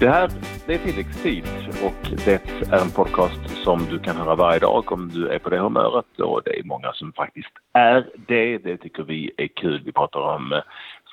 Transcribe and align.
Det 0.00 0.08
här 0.08 0.30
det 0.66 0.74
är 0.74 0.78
tilläggstid 0.78 1.44
och 1.84 2.10
det 2.24 2.50
är 2.72 2.82
en 2.82 2.90
podcast 2.90 3.40
som 3.64 3.86
du 3.90 3.98
kan 3.98 4.16
höra 4.16 4.34
varje 4.34 4.58
dag 4.58 4.92
om 4.92 5.08
du 5.08 5.28
är 5.28 5.38
på 5.38 5.50
det 5.50 5.58
humöret 5.58 6.20
och 6.20 6.42
det 6.44 6.58
är 6.58 6.62
många 6.64 6.92
som 6.92 7.12
faktiskt 7.12 7.52
är 7.72 8.08
det. 8.28 8.58
Det 8.58 8.76
tycker 8.76 9.02
vi 9.02 9.30
är 9.36 9.46
kul. 9.46 9.82
Vi 9.84 9.92
pratar 9.92 10.20
om 10.20 10.52
eh, 10.52 10.58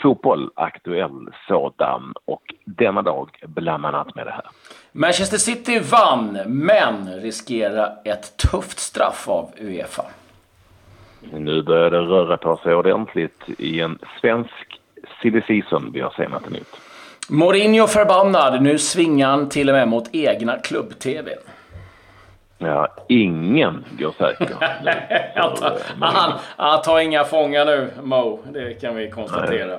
fotboll, 0.02 0.52
aktuell 0.56 1.30
sådan 1.48 2.14
och 2.26 2.54
denna 2.66 3.02
dag 3.02 3.30
bland 3.46 3.86
annat 3.86 4.16
med 4.16 4.26
det 4.28 4.32
här. 4.32 4.46
Manchester 4.92 5.38
City 5.38 5.80
vann, 5.80 6.40
men 6.46 7.22
riskerar 7.22 7.98
ett 8.06 8.38
tufft 8.38 8.80
straff 8.80 9.28
av 9.28 9.52
Uefa. 9.62 10.06
Nu 11.32 11.62
börjar 11.62 11.92
det 11.92 12.00
röra 12.00 12.38
på 12.38 12.58
sig 12.58 12.76
ordentligt 12.76 13.44
i 13.58 13.82
en 13.82 14.00
svensk 14.22 14.82
silly 15.22 15.42
season 15.42 15.92
vi 15.94 16.00
har 16.00 16.12
senat 16.12 16.50
nytt. 16.50 16.87
Mourinho 17.30 17.88
förbannad. 17.88 18.62
Nu 18.62 18.78
svingar 18.78 19.30
han 19.30 19.50
till 19.50 19.70
och 19.70 19.76
med 19.76 19.88
mot 19.88 20.16
egna 20.16 20.58
klubb-tv. 20.58 21.32
Ja, 22.58 22.88
ingen 23.08 23.86
går 24.00 24.14
säker. 24.18 24.56
han, 25.36 25.56
tar, 25.56 25.78
han, 26.00 26.34
han 26.58 26.82
tar 26.82 27.00
inga 27.00 27.24
fångar 27.24 27.66
nu, 27.66 27.90
Mo. 28.04 28.40
Det 28.54 28.82
kan 28.82 28.96
vi 28.96 29.10
konstatera. 29.10 29.78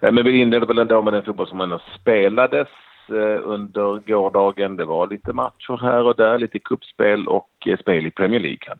Nej. 0.00 0.12
Men 0.12 0.24
vi 0.24 0.40
inledde 0.40 0.66
väl 0.66 0.78
ändå 0.78 1.02
med 1.02 1.12
den 1.12 1.22
fotboll 1.22 1.48
som 1.48 1.60
ändå 1.60 1.80
spelades 2.00 2.68
eh, 3.08 3.40
under 3.44 4.06
gårdagen. 4.06 4.76
Det 4.76 4.84
var 4.84 5.06
lite 5.06 5.32
matcher 5.32 5.80
här 5.82 6.02
och 6.06 6.16
där, 6.16 6.38
lite 6.38 6.58
kuppspel 6.58 7.28
och 7.28 7.50
eh, 7.66 7.78
spel 7.78 8.06
i 8.06 8.10
Premier 8.10 8.40
League. 8.40 8.74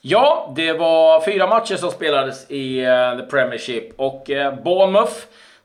Ja, 0.00 0.52
det 0.56 0.72
var 0.72 1.20
fyra 1.24 1.46
matcher 1.46 1.74
som 1.74 1.90
spelades 1.90 2.50
i 2.50 2.86
uh, 2.86 3.18
The 3.18 3.26
Premiership 3.26 3.84
och 3.96 4.30
Bournemouth 4.64 5.14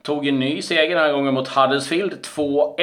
tog 0.04 0.28
en 0.28 0.40
ny 0.40 0.62
seger 0.62 0.96
den 0.96 1.06
här 1.06 1.14
gången 1.14 1.34
mot 1.34 1.48
Huddersfield. 1.48 2.14
2-1. 2.36 2.76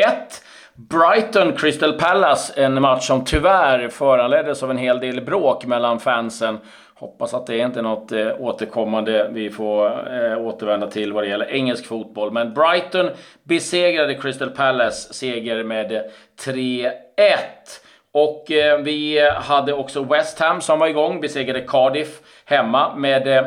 Brighton 0.74 1.52
Crystal 1.56 1.92
Palace, 1.92 2.62
en 2.62 2.82
match 2.82 3.06
som 3.06 3.24
tyvärr 3.24 3.88
föranleddes 3.88 4.62
av 4.62 4.70
en 4.70 4.78
hel 4.78 5.00
del 5.00 5.20
bråk 5.20 5.66
mellan 5.66 6.00
fansen. 6.00 6.58
Hoppas 6.94 7.34
att 7.34 7.46
det 7.46 7.58
inte 7.58 7.78
är 7.78 7.82
något 7.82 8.12
eh, 8.12 8.28
återkommande 8.38 9.28
vi 9.32 9.50
får 9.50 9.86
eh, 9.86 10.38
återvända 10.38 10.86
till 10.86 11.12
vad 11.12 11.24
det 11.24 11.28
gäller 11.28 11.50
engelsk 11.50 11.86
fotboll. 11.86 12.32
Men 12.32 12.54
Brighton 12.54 13.10
besegrade 13.42 14.14
Crystal 14.14 14.50
Palace, 14.50 15.14
seger 15.14 15.64
med 15.64 16.10
3-1. 16.44 16.78
Och 18.12 18.50
eh, 18.50 18.78
vi 18.78 19.30
hade 19.36 19.72
också 19.72 20.02
West 20.02 20.38
Ham 20.38 20.60
som 20.60 20.78
var 20.78 20.88
igång, 20.88 21.20
besegrade 21.20 21.60
Cardiff 21.60 22.20
hemma 22.44 22.96
med 22.96 23.26
eh, 23.26 23.44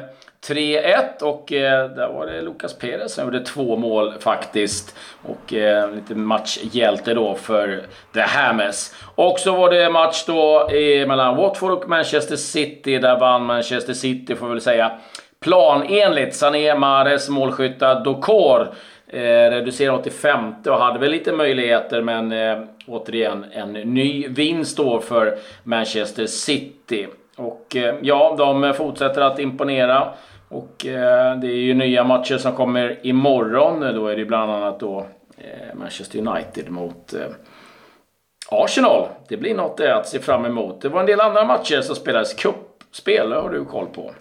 3-1 0.47 1.22
och 1.22 1.53
eh, 1.53 1.89
där 1.89 2.08
var 2.08 2.25
det 2.25 2.42
Lucas 2.42 2.78
Perez 2.78 3.14
som 3.14 3.23
gjorde 3.25 3.45
två 3.45 3.75
mål 3.75 4.14
faktiskt. 4.20 4.95
Och 5.23 5.53
eh, 5.53 5.92
lite 5.92 6.16
matchhjälte 6.16 7.14
då 7.14 7.36
för 7.36 7.81
The 8.14 8.22
Hammers. 8.22 8.92
Och 9.16 9.39
så 9.39 9.56
var 9.56 9.69
det 9.69 9.89
match 9.89 10.23
då 10.28 10.69
eh, 10.69 11.08
mellan 11.08 11.36
Watford 11.38 11.72
och 11.72 11.89
Manchester 11.89 12.36
City. 12.36 12.97
Där 12.97 13.19
vann 13.19 13.45
Manchester 13.45 13.94
City 13.94 14.36
får 14.36 14.45
vi 14.45 14.52
väl 14.52 14.62
säga 14.62 14.92
planenligt. 15.39 16.36
Sané, 16.36 16.75
Mares, 16.75 17.30
målskyttar, 17.30 18.03
Dokor. 18.03 18.73
Eh, 19.14 19.50
reducerade 19.52 19.97
85 19.97 20.53
och 20.66 20.78
hade 20.78 21.00
väl 21.00 21.12
lite 21.12 21.31
möjligheter 21.31 22.02
men 22.02 22.31
eh, 22.31 22.59
återigen 22.88 23.45
en 23.52 23.73
ny 23.73 24.28
vinst 24.28 24.78
då 24.78 25.00
för 25.00 25.38
Manchester 25.64 26.25
City. 26.25 27.08
Och 27.36 27.75
eh, 27.75 27.95
ja, 28.02 28.36
de 28.38 28.73
fortsätter 28.73 29.22
att 29.22 29.39
imponera. 29.39 30.14
Och 30.52 30.85
eh, 30.85 31.39
det 31.39 31.47
är 31.47 31.61
ju 31.61 31.73
nya 31.73 32.03
matcher 32.03 32.38
som 32.38 32.52
kommer 32.55 33.05
imorgon. 33.05 33.80
Då 33.80 34.07
är 34.07 34.16
det 34.16 34.25
bland 34.25 34.52
annat 34.52 34.80
då 34.80 35.05
eh, 35.38 35.75
Manchester 35.75 36.19
United 36.19 36.69
mot 36.69 37.13
eh, 37.13 37.28
Arsenal. 38.50 39.07
Det 39.28 39.38
blir 39.38 39.56
något 39.56 39.79
eh, 39.79 39.97
att 39.97 40.07
se 40.07 40.19
fram 40.19 40.45
emot. 40.45 40.81
Det 40.81 40.89
var 40.89 41.00
en 41.00 41.06
del 41.06 41.22
andra 41.22 41.45
matcher 41.45 41.81
som 41.81 41.95
spelades. 41.95 42.34
Cupspel 42.34 43.31
har 43.31 43.50
du 43.50 43.66
koll 43.66 43.88
på. 43.88 44.12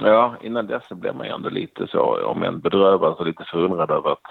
Ja, 0.00 0.34
innan 0.42 0.66
dess 0.66 0.88
blev 0.88 1.14
man 1.14 1.26
ju 1.26 1.32
ändå 1.32 1.48
lite 1.48 1.86
så, 1.86 2.26
om 2.26 2.42
än 2.42 2.60
bedrövad, 2.60 3.16
så 3.16 3.24
lite 3.24 3.44
förundrad 3.44 3.90
över 3.90 4.12
att 4.12 4.26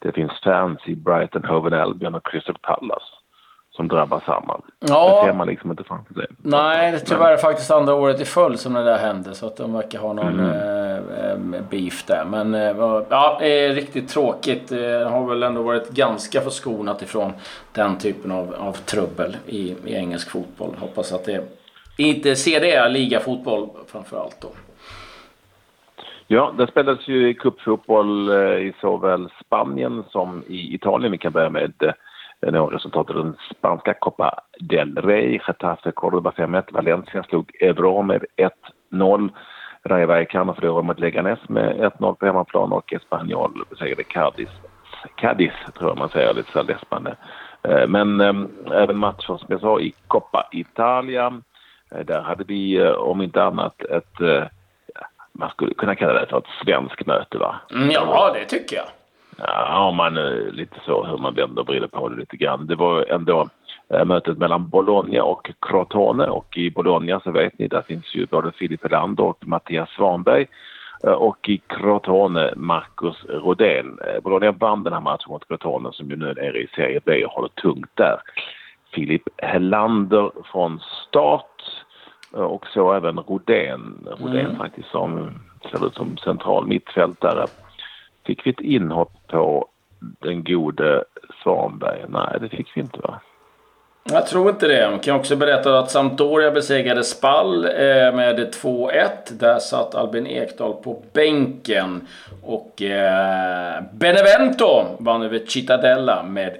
det 0.00 0.12
finns 0.12 0.40
fans 0.44 0.80
i 0.86 0.94
Brighton, 0.94 1.44
Hoven, 1.44 1.74
Albion 1.74 2.14
och 2.14 2.26
Crystal 2.26 2.58
Palace 2.62 3.19
som 3.80 3.88
drabbar 3.88 4.22
samman. 4.26 4.62
Ja. 4.80 5.20
Det 5.22 5.28
ser 5.28 5.36
man 5.36 5.46
liksom 5.46 5.70
inte 5.70 5.84
framför 5.84 6.14
sig. 6.14 6.26
Nej, 6.42 6.90
det 6.90 6.96
är 6.96 7.00
tyvärr 7.00 7.36
faktiskt 7.36 7.70
andra 7.70 7.94
året 7.94 8.20
i 8.20 8.24
följd 8.24 8.60
som 8.60 8.74
det 8.74 8.84
där 8.84 8.98
hände. 8.98 9.34
Så 9.34 9.46
att 9.46 9.56
de 9.56 9.72
verkar 9.72 9.98
ha 9.98 10.12
någon 10.12 10.40
mm. 10.40 11.54
eh, 11.54 11.60
beef 11.70 12.04
där. 12.06 12.24
Men 12.24 12.54
eh, 12.54 12.76
ja, 13.08 13.36
det 13.40 13.64
är 13.64 13.74
riktigt 13.74 14.08
tråkigt. 14.08 14.68
Det 14.68 15.08
har 15.10 15.28
väl 15.28 15.42
ändå 15.42 15.62
varit 15.62 15.90
ganska 15.90 16.40
förskonat 16.40 17.02
ifrån 17.02 17.32
den 17.72 17.98
typen 17.98 18.30
av, 18.30 18.54
av 18.58 18.72
trubbel 18.72 19.36
i, 19.46 19.74
i 19.84 19.94
engelsk 19.94 20.30
fotboll. 20.30 20.74
Hoppas 20.80 21.12
att 21.12 21.24
det 21.24 21.44
inte 21.96 22.36
ser 22.36 22.60
det 22.60 22.88
ligafotboll 22.88 23.68
framför 23.86 24.20
allt 24.20 24.36
då. 24.40 24.48
Ja, 26.26 26.54
det 26.58 26.66
spelas 26.66 27.08
ju 27.08 27.34
cupfotboll 27.34 28.28
eh, 28.28 28.36
i 28.36 28.72
såväl 28.80 29.28
Spanien 29.46 30.04
som 30.10 30.42
i 30.48 30.74
Italien. 30.74 31.12
Vi 31.12 31.18
kan 31.18 31.32
börja 31.32 31.50
med 31.50 31.94
nå 32.42 32.66
resultatet 32.66 33.16
den 33.16 33.36
spanska 33.50 33.94
Copa 33.94 34.40
del 34.60 34.96
Rey. 34.96 35.40
Getafe 35.46 35.92
Cordoba 35.92 36.30
5-1. 36.30 36.72
Valencia 36.72 37.22
slog 37.22 37.50
Ebro 37.60 38.02
med 38.02 38.24
1-0. 38.92 39.30
Rayo 39.84 40.06
Vallecano 40.06 40.54
förlorade 40.54 40.86
mot 40.86 40.98
Leganes 40.98 41.48
med 41.48 41.76
1-0 41.76 42.14
på 42.14 42.26
hemmaplan 42.26 42.72
och 42.72 42.92
Espanyol 42.92 43.64
besegrade 43.70 44.04
Cadiz. 44.04 44.48
Cadiz 45.14 45.52
tror 45.78 45.90
jag 45.90 45.98
man 45.98 46.08
säger, 46.08 46.34
lite 46.34 46.52
så 46.52 46.62
läspande. 46.62 47.16
Eh, 47.62 47.86
men 47.86 48.20
äm, 48.20 48.48
även 48.72 48.96
matcher 48.96 49.36
som 49.36 49.46
jag 49.48 49.60
sa 49.60 49.80
i 49.80 49.94
Coppa 50.06 50.48
Italia. 50.52 51.40
Eh, 51.94 52.04
där 52.04 52.20
hade 52.20 52.44
vi 52.44 52.88
om 52.92 53.22
inte 53.22 53.42
annat 53.42 53.82
ett, 53.82 54.20
äh, 54.20 54.44
man 55.32 55.50
skulle 55.50 55.74
kunna 55.74 55.94
kalla 55.94 56.12
det 56.20 56.26
för 56.26 56.38
ett 56.38 56.64
svenskt 56.64 57.06
möte 57.06 57.38
va? 57.38 57.60
Mm, 57.70 57.90
ja, 57.90 58.30
det 58.34 58.44
tycker 58.44 58.76
jag. 58.76 58.86
Ja, 59.46 59.92
man 59.96 60.14
lite 60.52 60.76
så 60.86 61.04
hur 61.04 61.18
man 61.18 61.34
vänder 61.34 61.62
och 61.62 61.68
vrider 61.68 61.86
på 61.86 62.08
det 62.08 62.16
lite 62.16 62.36
grann. 62.36 62.66
Det 62.66 62.74
var 62.74 63.04
ändå 63.08 63.48
äh, 63.94 64.04
mötet 64.04 64.38
mellan 64.38 64.68
Bologna 64.68 65.22
och 65.22 65.50
Crotone 65.60 66.26
och 66.26 66.56
i 66.56 66.70
Bologna 66.70 67.20
så 67.20 67.30
vet 67.30 67.58
ni 67.58 67.68
där 67.68 67.82
finns 67.82 68.14
ju 68.14 68.26
både 68.26 68.52
Filip 68.52 68.82
Helander 68.82 69.24
och 69.24 69.46
Mattias 69.46 69.90
Svanberg 69.90 70.46
äh, 71.06 71.12
och 71.12 71.48
i 71.48 71.58
Crotone 71.58 72.52
Marcus 72.56 73.24
Rodén. 73.28 73.98
Bologna 74.22 74.52
vann 74.52 74.84
den 74.84 74.92
här 74.92 75.00
matchen 75.00 75.28
mot 75.28 75.48
Crotone 75.48 75.92
som 75.92 76.10
ju 76.10 76.16
nu 76.16 76.30
är 76.30 76.34
nere 76.34 76.58
i 76.58 76.68
Serie 76.74 77.00
B 77.04 77.24
och 77.24 77.32
håller 77.32 77.48
tungt 77.48 77.90
där. 77.94 78.16
Filip 78.94 79.22
Helander 79.36 80.30
från 80.52 80.80
start 81.08 81.62
och 82.32 82.66
så 82.66 82.92
även 82.92 83.18
Rodén. 83.18 84.08
Rodén 84.20 84.46
mm. 84.46 84.56
faktiskt 84.56 84.90
som 84.90 85.30
ser 85.70 85.86
ut 85.86 85.94
som 85.94 86.16
central 86.16 86.66
mittfältare 86.66 87.46
Fick 88.30 88.46
vi 88.46 88.50
ett 88.50 88.60
inhopp 88.60 89.12
på 89.28 89.68
den 90.00 90.44
gode 90.44 91.04
Svanberg? 91.42 92.04
Nej, 92.08 92.38
det 92.40 92.48
fick 92.48 92.76
vi 92.76 92.80
inte 92.80 92.98
va? 93.00 93.20
Jag 94.04 94.26
tror 94.26 94.50
inte 94.50 94.68
det. 94.68 94.80
Jag 94.80 95.02
kan 95.02 95.16
också 95.16 95.36
berätta 95.36 95.78
att 95.78 95.90
Sampdoria 95.90 96.50
besegrade 96.50 97.04
Spall 97.04 97.64
eh, 97.64 97.70
med 98.14 98.54
2-1. 98.54 99.00
Där 99.30 99.58
satt 99.58 99.94
Albin 99.94 100.26
Ekdal 100.26 100.72
på 100.72 101.02
bänken. 101.12 102.06
Och 102.42 102.82
eh, 102.82 103.82
Benevento 103.92 104.96
vann 104.98 105.22
över 105.22 105.38
Cittadella 105.38 106.22
med 106.22 106.56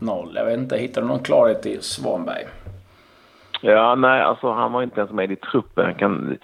1-0. 0.00 0.32
Jag 0.34 0.44
vet 0.44 0.58
inte, 0.58 0.76
hittar 0.76 1.02
du 1.02 1.08
någon 1.08 1.22
klarhet 1.22 1.66
i 1.66 1.78
Svanberg? 1.80 2.44
Ja, 3.60 3.94
nej, 3.94 4.20
alltså 4.22 4.52
han 4.52 4.72
var 4.72 4.82
inte 4.82 5.00
ens 5.00 5.12
med 5.12 5.32
i 5.32 5.36
truppen. 5.36 5.86
Jag 5.86 5.98
kan 5.98 6.38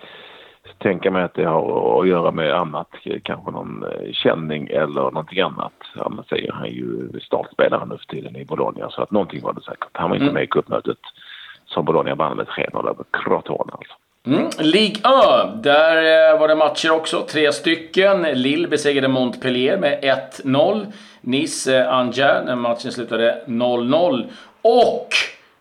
tänka 0.79 1.11
mig 1.11 1.23
att 1.23 1.35
det 1.35 1.45
har 1.45 2.01
att 2.01 2.09
göra 2.09 2.31
med 2.31 2.55
annat, 2.55 2.89
kanske 3.23 3.51
någon 3.51 3.83
eh, 3.83 4.13
känning 4.13 4.69
eller 4.69 5.01
någonting 5.01 5.41
annat. 5.41 5.73
Han 5.95 6.25
säger 6.29 6.53
han 6.53 6.69
ju 6.71 7.21
startspelare 7.21 7.87
nu 7.87 7.97
för 7.99 8.17
tiden 8.17 8.37
i 8.37 8.45
Bologna 8.45 8.91
så 8.91 9.03
att 9.03 9.11
någonting 9.11 9.43
var 9.43 9.53
det 9.53 9.61
säkert. 9.61 9.89
Han 9.93 10.11
var 10.11 10.17
inte 10.17 10.25
mm. 10.25 10.35
med 10.35 10.43
i 10.43 10.47
cupmötet 10.47 10.99
som 11.67 11.85
Bologna 11.85 12.15
vann 12.15 12.37
med 12.37 12.47
3-0 12.47 12.89
över 12.89 13.05
Crotone 13.11 13.73
alltså. 13.73 13.95
Mm. 14.27 14.49
Ligue 14.59 14.97
1, 14.97 15.63
där 15.63 16.33
eh, 16.33 16.41
var 16.41 16.49
det 16.49 16.55
matcher 16.55 16.91
också. 16.91 17.21
Tre 17.21 17.53
stycken. 17.53 18.23
Lille 18.23 18.69
besegrade 18.69 19.09
Montpellier 19.09 19.79
med 19.79 20.05
1-0. 20.45 20.87
Nice, 21.21 21.79
eh, 21.79 21.95
Angers, 21.95 22.45
när 22.47 22.57
matchen 22.57 22.93
slutade 22.93 23.43
0-0. 23.47 24.25
Och 24.63 25.09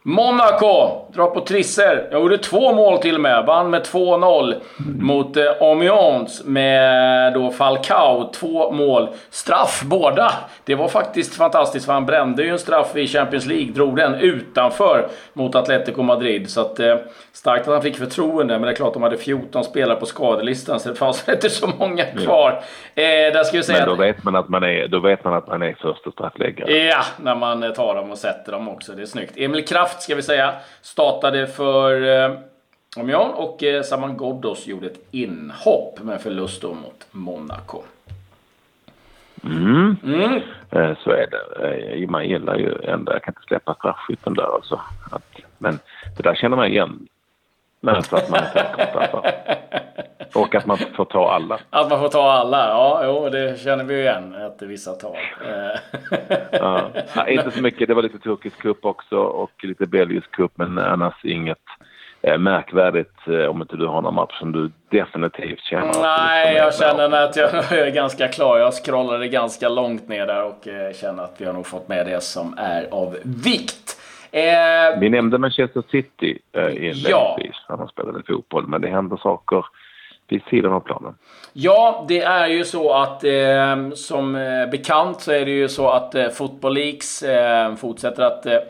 Monaco 0.08 1.06
drar 1.14 1.28
på 1.28 1.42
trisser. 1.42 2.08
Jag 2.12 2.22
gjorde 2.22 2.38
två 2.38 2.74
mål 2.74 2.98
till 2.98 3.16
och 3.16 3.22
med. 3.22 3.46
Vann 3.46 3.70
med 3.70 3.82
2-0 3.86 4.56
mot 5.00 5.38
eh, 5.38 5.44
Amiens 5.62 6.44
med 6.46 7.34
då 7.34 7.52
Falcao. 7.52 8.32
Två 8.34 8.72
mål. 8.72 9.10
Straff 9.30 9.82
båda. 9.86 10.32
Det 10.64 10.76
var 10.76 10.88
faktiskt 10.88 11.36
fantastiskt 11.36 11.86
för 11.86 11.94
han 11.94 12.06
brände 12.06 12.44
ju 12.44 12.50
en 12.50 12.60
straff 12.60 12.96
i 12.96 13.08
Champions 13.08 13.46
League. 13.46 13.72
Drog 13.72 13.96
den 13.96 14.16
utanför 14.16 15.08
mot 15.34 15.56
Atletico 15.56 16.04
Madrid. 16.04 16.50
Så 16.50 16.62
att, 16.62 16.80
eh, 16.80 16.96
starkt 17.34 17.68
att 17.68 17.74
han 17.74 17.82
fick 17.82 17.98
förtroende. 17.98 18.54
Men 18.54 18.62
det 18.62 18.72
är 18.72 18.76
klart, 18.76 18.94
de 18.94 19.04
hade 19.04 19.18
14 19.18 19.64
spelare 19.64 20.00
på 20.00 20.06
skadelistan 20.06 20.80
så 20.80 20.90
det 20.90 20.96
fanns 20.96 21.30
inte 21.30 21.50
så 21.50 21.68
många 21.80 22.04
kvar. 22.06 22.52
Eh, 22.96 23.04
där 23.06 23.44
ska 23.44 23.58
vi 23.58 23.64
säga 23.64 23.80
Men 23.80 23.90
då 23.90 23.96
vet 23.96 24.24
man 24.24 24.36
att 24.36 24.50
man 24.50 24.64
är, 24.64 24.88
då 24.88 25.00
vet 25.00 25.24
man 25.24 25.34
att 25.34 25.48
man 25.48 25.62
är 25.62 25.76
första 25.82 26.12
straffläggare. 26.12 26.72
Ja, 26.72 27.04
när 27.18 27.36
man 27.36 27.64
eh, 27.64 27.72
tar 27.72 27.96
dem 27.96 28.12
och 28.12 28.18
sätter 28.18 28.52
dem 28.52 28.70
också. 28.70 28.92
Det 28.92 29.02
är 29.02 29.06
snyggt. 29.06 29.34
Emil 29.38 29.66
Kraft 29.66 29.95
ska 30.02 30.16
vi 30.16 30.22
säga 30.22 30.56
startade 30.82 31.48
för 31.48 32.02
eh, 32.02 32.38
Amiens 32.98 33.34
och 33.36 33.64
eh, 33.64 33.84
Saman 33.84 34.18
Ghoddos 34.18 34.68
gjorde 34.68 34.88
ett 34.88 35.08
inhopp 35.12 36.00
med 36.04 36.22
förlust 36.22 36.62
då 36.62 36.74
mot 36.74 37.08
Monaco. 37.12 37.82
Mm. 39.44 39.98
Mm. 40.04 40.42
Eh, 40.72 40.98
så 41.04 41.12
är 41.12 41.28
det. 41.32 41.68
Eh, 42.02 42.10
Man 42.10 42.28
gillar 42.28 42.56
ju 42.56 42.82
ändå, 42.84 43.12
jag 43.14 43.24
kan 43.24 43.32
inte 43.32 43.48
släppa 43.48 43.74
straffskytten 43.74 44.34
där 44.34 44.56
alltså. 44.56 44.82
Att, 45.12 45.36
men 45.58 45.80
det 46.18 46.24
där 46.24 46.36
känner 46.36 46.58
man 46.58 46.68
igen. 46.68 47.08
Men 47.80 48.04
så 48.04 48.16
att 48.16 48.30
man 48.30 48.40
är 48.40 48.46
säker 48.52 48.76
på 48.76 48.82
straffar. 48.92 49.32
Och 50.36 50.56
att 50.56 50.66
man 50.66 50.78
får 50.78 51.06
ta 51.06 51.32
alla. 51.32 51.60
Att 51.70 51.90
man 51.90 52.00
får 52.00 52.10
ta 52.10 52.32
alla, 52.32 52.68
ja, 52.68 53.02
jo, 53.06 53.30
det 53.30 53.60
känner 53.60 53.84
vi 53.84 53.94
ju 53.94 54.02
igen 54.02 54.36
att 54.36 54.62
vissa 54.62 54.92
tar. 54.92 55.18
Ja. 56.52 56.90
Ja, 57.16 57.28
inte 57.28 57.52
så 57.52 57.62
mycket. 57.62 57.88
Det 57.88 57.94
var 57.94 58.02
lite 58.02 58.20
turkisk 58.20 58.58
cup 58.58 58.86
också 58.86 59.18
och 59.18 59.52
lite 59.64 59.86
belgisk 59.86 60.32
cup 60.32 60.52
men 60.56 60.80
annars 60.80 61.26
inget 61.26 61.58
eh, 62.22 62.38
märkvärdigt 62.38 63.28
eh, 63.28 63.46
om 63.46 63.62
inte 63.62 63.76
du 63.76 63.88
har 63.88 64.02
någon 64.02 64.16
match 64.16 64.40
som 64.40 64.52
du 64.52 64.72
definitivt 64.90 65.64
känner. 65.64 65.86
Nej, 66.02 66.54
liksom 66.54 66.84
är 66.86 66.94
jag 66.94 67.00
känner 67.00 67.24
att 67.24 67.36
jag 67.36 67.54
är 67.88 67.92
ganska 67.92 68.28
klar. 68.28 68.58
Jag 68.58 68.74
scrollade 68.74 69.28
ganska 69.28 69.70
långt 69.70 70.08
ner 70.08 70.28
där 70.28 70.44
och 70.44 70.68
eh, 70.68 70.94
känner 70.94 71.24
att 71.24 71.36
vi 71.38 71.46
har 71.46 71.54
nog 71.54 71.68
fått 71.68 71.88
med 71.88 72.06
det 72.06 72.24
som 72.24 72.56
är 72.58 72.88
av 72.92 73.18
vikt. 73.24 74.02
Vi 75.00 75.10
nämnde 75.10 75.38
Manchester 75.38 75.84
City 75.92 76.40
eh, 76.54 76.70
inledningsvis 76.70 77.56
när 77.70 77.78
de 77.78 77.88
spelade 77.88 78.24
fotboll 78.28 78.68
men 78.68 78.82
det 78.82 78.88
händer 78.88 79.18
saker 79.18 79.66
vid 80.28 80.42
sidan 80.50 80.74
av 80.74 80.80
planen. 80.80 81.16
Ja, 81.54 82.06
det 82.08 82.22
är 82.22 82.48
ju 82.48 82.64
så 82.64 82.94
att 82.94 83.24
eh, 83.24 83.90
som 83.94 84.36
eh, 84.36 84.70
bekant 84.72 85.22
så 85.22 85.32
är 85.32 85.46
det 85.46 85.52
ju 85.52 85.70
så 85.70 85.90
att 85.90 86.16
eh, 86.16 86.30
Football 86.30 86.74
Leagues 86.74 87.24
eh, 87.24 87.76
fortsätter 87.76 88.24
att 88.24 88.46
eh, 88.46 88.62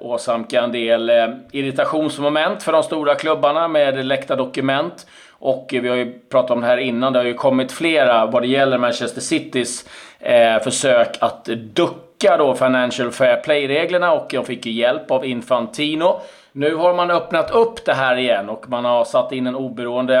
åsamka 0.00 0.62
en 0.62 0.72
del 0.72 1.10
eh, 1.10 1.28
irritationsmoment 1.52 2.62
för 2.62 2.72
de 2.72 2.82
stora 2.82 3.14
klubbarna 3.14 3.68
med 3.68 4.06
läckta 4.06 4.36
dokument. 4.36 5.06
Och 5.30 5.68
vi 5.72 5.88
har 5.88 5.96
ju 5.96 6.18
pratat 6.30 6.50
om 6.50 6.60
det 6.60 6.66
här 6.66 6.76
innan, 6.76 7.12
det 7.12 7.18
har 7.18 7.26
ju 7.26 7.34
kommit 7.34 7.72
flera 7.72 8.26
vad 8.26 8.42
det 8.42 8.48
gäller 8.48 8.78
Manchester 8.78 9.20
Citys 9.20 9.88
eh, 10.20 10.62
försök 10.62 11.16
att 11.20 11.44
ducka 11.44 12.36
då 12.36 12.54
Financial 12.54 13.10
Fair 13.10 13.36
Play-reglerna 13.36 14.12
och 14.12 14.26
de 14.30 14.44
fick 14.44 14.66
ju 14.66 14.72
hjälp 14.72 15.10
av 15.10 15.24
Infantino. 15.24 16.20
Nu 16.56 16.74
har 16.74 16.94
man 16.94 17.10
öppnat 17.10 17.50
upp 17.50 17.84
det 17.84 17.94
här 17.94 18.16
igen 18.16 18.48
och 18.48 18.68
man 18.68 18.84
har 18.84 19.04
satt 19.04 19.32
in 19.32 19.46
en 19.46 19.54
oberoende 19.54 20.18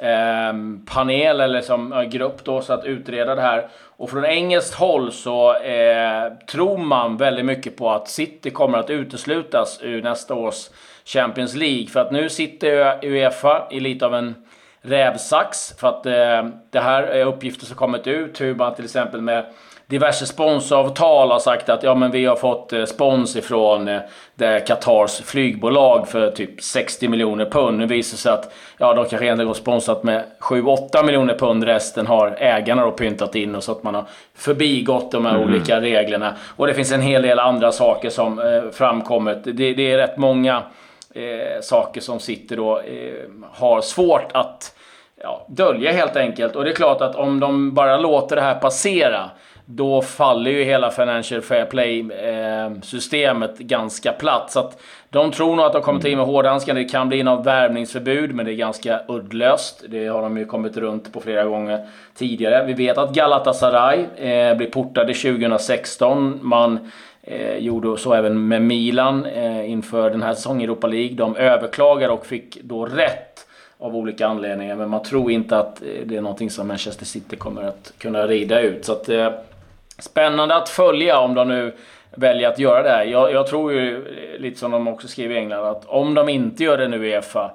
eh, 0.00 0.52
panel 0.94 1.40
eller 1.40 1.60
som 1.60 1.92
eh, 1.92 2.02
grupp 2.02 2.44
då 2.44 2.60
så 2.60 2.72
att 2.72 2.84
utreda 2.84 3.34
det 3.34 3.42
här. 3.42 3.68
Och 3.96 4.10
från 4.10 4.24
engelskt 4.24 4.74
håll 4.74 5.12
så 5.12 5.54
eh, 5.56 6.32
tror 6.50 6.78
man 6.78 7.16
väldigt 7.16 7.44
mycket 7.44 7.76
på 7.76 7.90
att 7.90 8.08
City 8.08 8.50
kommer 8.50 8.78
att 8.78 8.90
uteslutas 8.90 9.78
ur 9.82 10.02
nästa 10.02 10.34
års 10.34 10.68
Champions 11.04 11.54
League. 11.54 11.86
För 11.86 12.00
att 12.00 12.12
nu 12.12 12.28
sitter 12.28 12.98
Uefa 13.04 13.68
i 13.70 13.80
lite 13.80 14.06
av 14.06 14.14
en 14.14 14.34
rävsax. 14.80 15.74
För 15.78 15.88
att 15.88 16.06
eh, 16.06 16.52
det 16.70 16.80
här 16.80 17.02
är 17.02 17.24
uppgifter 17.24 17.66
som 17.66 17.76
kommit 17.76 18.06
ut. 18.06 18.40
Hur 18.40 18.54
man 18.54 18.74
till 18.74 18.84
exempel 18.84 19.20
med 19.20 19.44
diverse 19.86 20.26
sponsoravtal 20.26 21.30
har 21.30 21.38
sagt 21.38 21.68
att 21.68 21.82
ja, 21.82 21.94
men 21.94 22.10
vi 22.10 22.24
har 22.24 22.36
fått 22.36 22.72
eh, 22.72 22.84
spons 22.84 23.36
ifrån 23.36 23.88
eh, 23.88 24.64
Qatars 24.66 25.20
flygbolag 25.20 26.08
för 26.08 26.30
typ 26.30 26.62
60 26.62 27.08
miljoner 27.08 27.44
pund. 27.44 27.78
Nu 27.78 27.86
visar 27.86 28.16
det 28.16 28.20
sig 28.20 28.32
att 28.32 28.54
ja, 28.78 28.94
de 28.94 29.04
kanske 29.04 29.26
egentligen 29.26 29.48
har 29.48 29.54
sponsrat 29.54 30.02
med 30.02 30.24
7-8 30.40 31.04
miljoner 31.04 31.34
pund. 31.34 31.64
Resten 31.64 32.06
har 32.06 32.36
ägarna 32.38 32.84
då 32.84 32.90
pyntat 32.90 33.34
in 33.34 33.54
och 33.54 33.64
så 33.64 33.72
att 33.72 33.82
man 33.82 33.94
har 33.94 34.04
förbigått 34.34 35.12
de 35.12 35.26
här 35.26 35.44
olika 35.44 35.80
reglerna. 35.80 36.34
Och 36.56 36.66
det 36.66 36.74
finns 36.74 36.92
en 36.92 37.02
hel 37.02 37.22
del 37.22 37.38
andra 37.38 37.72
saker 37.72 38.10
som 38.10 38.38
eh, 38.38 38.70
framkommit. 38.72 39.38
Det, 39.44 39.74
det 39.74 39.92
är 39.92 39.98
rätt 39.98 40.16
många 40.16 40.62
eh, 41.14 41.60
saker 41.62 42.00
som 42.00 42.20
sitter 42.20 42.56
då 42.56 42.78
eh, 42.78 43.24
har 43.52 43.80
svårt 43.80 44.30
att 44.32 44.74
ja, 45.22 45.46
dölja 45.48 45.92
helt 45.92 46.16
enkelt. 46.16 46.56
Och 46.56 46.64
det 46.64 46.70
är 46.70 46.74
klart 46.74 47.00
att 47.00 47.16
om 47.16 47.40
de 47.40 47.74
bara 47.74 47.96
låter 47.98 48.36
det 48.36 48.42
här 48.42 48.54
passera 48.54 49.30
då 49.66 50.02
faller 50.02 50.50
ju 50.50 50.64
hela 50.64 50.90
Financial 50.90 51.42
Fair 51.42 51.64
Play-systemet 51.64 53.58
ganska 53.58 54.12
platt. 54.12 54.50
Så 54.50 54.60
att 54.60 54.82
de 55.10 55.30
tror 55.30 55.56
nog 55.56 55.66
att 55.66 55.72
de 55.72 55.82
kommer 55.82 56.06
in 56.06 56.18
med 56.18 56.26
hårdhandskarna. 56.26 56.80
Det 56.80 56.84
kan 56.84 57.08
bli 57.08 57.22
något 57.22 57.46
värvningsförbud, 57.46 58.34
men 58.34 58.46
det 58.46 58.52
är 58.52 58.56
ganska 58.56 59.00
uddlöst. 59.08 59.84
Det 59.88 60.06
har 60.06 60.22
de 60.22 60.38
ju 60.38 60.44
kommit 60.44 60.76
runt 60.76 61.12
på 61.12 61.20
flera 61.20 61.44
gånger 61.44 61.86
tidigare. 62.14 62.66
Vi 62.66 62.72
vet 62.72 62.98
att 62.98 63.14
Galatasaray 63.14 63.98
eh, 64.16 64.56
blir 64.56 64.70
portade 64.70 65.14
2016. 65.14 66.38
Man 66.42 66.90
eh, 67.22 67.56
gjorde 67.56 67.98
så 67.98 68.14
även 68.14 68.48
med 68.48 68.62
Milan 68.62 69.26
eh, 69.26 69.70
inför 69.70 70.10
den 70.10 70.22
här 70.22 70.34
säsongen 70.34 70.60
i 70.60 70.64
Europa 70.64 70.86
League. 70.86 71.16
De 71.16 71.36
överklagade 71.36 72.12
och 72.12 72.26
fick 72.26 72.62
då 72.62 72.86
rätt 72.86 73.46
av 73.78 73.96
olika 73.96 74.26
anledningar. 74.26 74.76
Men 74.76 74.90
man 74.90 75.02
tror 75.02 75.30
inte 75.30 75.58
att 75.58 75.82
eh, 75.82 75.88
det 76.04 76.16
är 76.16 76.20
någonting 76.20 76.50
som 76.50 76.68
Manchester 76.68 77.04
City 77.04 77.36
kommer 77.36 77.62
att 77.62 77.92
kunna 77.98 78.26
rida 78.26 78.60
ut. 78.60 78.84
Så 78.84 78.92
att, 78.92 79.08
eh, 79.08 79.30
spännande 79.98 80.54
att 80.56 80.68
följa 80.68 81.18
om 81.18 81.34
de 81.34 81.48
nu 81.48 81.72
väljer 82.14 82.48
att 82.48 82.58
göra 82.58 82.82
det 82.82 82.90
här. 82.90 83.04
Jag, 83.04 83.32
jag 83.32 83.46
tror 83.46 83.72
ju, 83.72 84.04
lite 84.38 84.58
som 84.58 84.70
de 84.70 84.88
också 84.88 85.08
skriver 85.08 85.34
i 85.34 85.38
England, 85.38 85.64
att 85.66 85.84
om 85.86 86.14
de 86.14 86.28
inte 86.28 86.64
gör 86.64 86.78
det 86.78 86.88
nu 86.88 87.06
i 87.08 87.12
Uefa, 87.14 87.50